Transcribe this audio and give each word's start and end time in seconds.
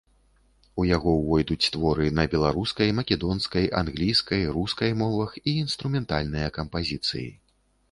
У 0.83 0.85
яго 0.95 1.11
увойдуць 1.17 1.69
творы 1.75 2.07
на 2.19 2.25
беларускай, 2.31 2.95
македонскай, 3.01 3.69
англійскай, 3.83 4.41
рускай 4.57 4.97
мовах 5.05 5.39
і 5.47 5.57
інструментальныя 5.65 6.47
кампазіцыі. 6.59 7.29